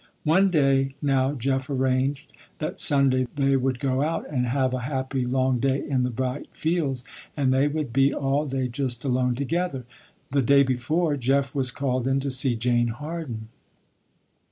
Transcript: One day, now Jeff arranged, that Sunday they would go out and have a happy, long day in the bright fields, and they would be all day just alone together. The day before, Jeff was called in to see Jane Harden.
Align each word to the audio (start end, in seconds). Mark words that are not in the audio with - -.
One 0.23 0.49
day, 0.49 0.95
now 0.99 1.33
Jeff 1.35 1.69
arranged, 1.69 2.33
that 2.57 2.79
Sunday 2.79 3.27
they 3.35 3.55
would 3.55 3.77
go 3.79 4.01
out 4.01 4.27
and 4.31 4.47
have 4.47 4.73
a 4.73 4.79
happy, 4.79 5.27
long 5.27 5.59
day 5.59 5.87
in 5.87 6.01
the 6.01 6.09
bright 6.09 6.47
fields, 6.51 7.03
and 7.37 7.53
they 7.53 7.67
would 7.67 7.93
be 7.93 8.11
all 8.11 8.47
day 8.47 8.67
just 8.67 9.05
alone 9.05 9.35
together. 9.35 9.85
The 10.31 10.41
day 10.41 10.63
before, 10.63 11.17
Jeff 11.17 11.53
was 11.53 11.69
called 11.69 12.07
in 12.07 12.19
to 12.21 12.31
see 12.31 12.55
Jane 12.55 12.87
Harden. 12.87 13.49